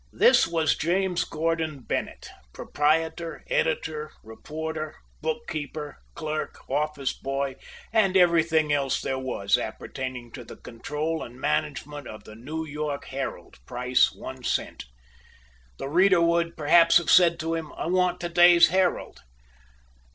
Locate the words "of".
12.07-12.23